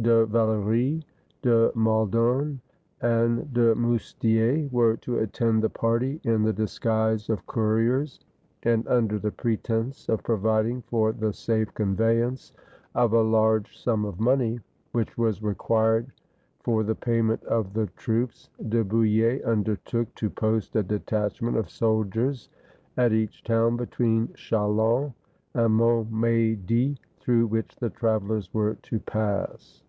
[0.00, 1.04] De Valory,
[1.42, 2.58] De Maiden,
[3.02, 8.18] and De Moustier, were to attend the party, in the disguise of couriers;
[8.62, 12.54] and, under the pretense of pro viding for the safe conveyance
[12.94, 14.58] of a large sum of money
[14.92, 16.10] which was required
[16.60, 22.48] for the payment of the troops, De Bouille undertook to post a detachment of soldiers
[22.96, 25.12] at each town between Chalons
[25.52, 29.82] and Montmedy, through which the travelers were to pass.